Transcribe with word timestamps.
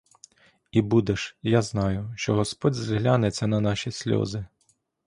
І 0.71 0.81
будеш— 0.81 1.37
я 1.43 1.61
знаю, 1.61 2.13
що 2.17 2.33
господь 2.35 2.73
зглянеться 2.75 3.47
на 3.47 3.59
наші 3.59 3.91
сльози! 3.91 4.45